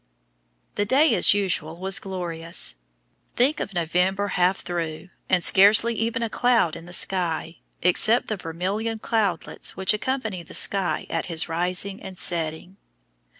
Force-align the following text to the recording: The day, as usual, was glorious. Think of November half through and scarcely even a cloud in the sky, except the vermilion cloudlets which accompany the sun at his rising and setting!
The 0.73 0.85
day, 0.85 1.13
as 1.13 1.35
usual, 1.35 1.77
was 1.77 1.99
glorious. 1.99 2.75
Think 3.35 3.59
of 3.59 3.75
November 3.75 4.29
half 4.29 4.61
through 4.61 5.09
and 5.29 5.43
scarcely 5.43 5.93
even 5.93 6.23
a 6.23 6.27
cloud 6.27 6.75
in 6.75 6.87
the 6.87 6.91
sky, 6.91 7.59
except 7.83 8.25
the 8.27 8.35
vermilion 8.35 8.97
cloudlets 8.97 9.75
which 9.77 9.93
accompany 9.93 10.41
the 10.41 10.55
sun 10.55 11.05
at 11.11 11.27
his 11.27 11.47
rising 11.47 12.01
and 12.01 12.17
setting! 12.17 12.77